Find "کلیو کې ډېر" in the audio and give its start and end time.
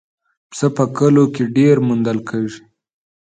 0.97-1.75